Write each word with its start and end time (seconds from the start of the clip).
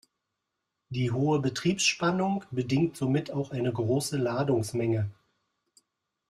Die 0.89 1.11
hohe 1.11 1.39
Betriebsspannung 1.41 2.43
bedingt 2.49 2.97
somit 2.97 3.29
auch 3.29 3.51
eine 3.51 3.71
große 3.71 4.17
Ladungsmenge. 4.17 5.11